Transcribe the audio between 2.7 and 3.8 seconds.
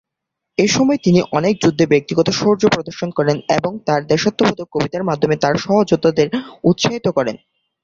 প্রদর্শন করেন এবং